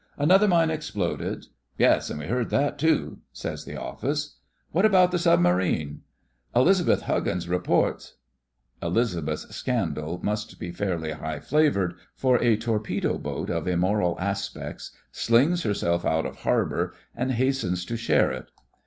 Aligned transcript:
"Another 0.17 0.47
mine 0.47 0.71
exploded!" 0.71 1.45
"Yes, 1.77 2.09
and 2.09 2.19
we 2.19 2.25
heard 2.25 2.49
that 2.49 2.79
too," 2.79 3.19
says 3.31 3.65
the 3.65 3.77
Office." 3.79 4.37
What 4.71 4.83
about 4.83 5.11
the 5.11 5.19
submarine? 5.19 6.01
""Elizabeth 6.55 7.03
Huggins 7.03 7.47
reports..." 7.47 8.15
THE 8.81 8.91
FRINGES 8.91 9.13
OF 9.13 9.25
THE 9.25 9.27
FLEET 9.31 9.35
31 9.35 9.35
Elizabeth's 9.35 9.55
scandal 9.55 10.19
must 10.23 10.59
be 10.59 10.71
fairly 10.71 11.11
high 11.11 11.39
flavoured, 11.39 11.93
for 12.15 12.41
a 12.41 12.57
torpedo 12.57 13.19
boat 13.19 13.51
of 13.51 13.67
immoral 13.67 14.17
aspects 14.19 14.89
slings 15.11 15.61
herself 15.61 16.03
out 16.03 16.25
of 16.25 16.37
harbour 16.37 16.95
and 17.15 17.33
hastens 17.33 17.85
to 17.85 17.95
share 17.95 18.31
it. 18.31 18.49